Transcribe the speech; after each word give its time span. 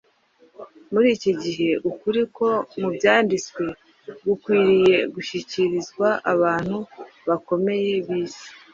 Muri 0.91 1.07
iki 1.15 1.31
gihe 1.41 1.69
ukuri 1.89 2.21
ko 2.35 2.47
mu 2.79 2.87
Byanditswe 2.95 3.63
gukwiriye 4.27 4.95
gushyikirizwa 5.13 6.07
abantu 6.33 6.77
bakomeye 7.27 7.93
b’isi 8.07 8.47